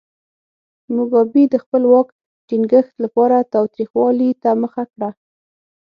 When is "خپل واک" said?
1.63-2.07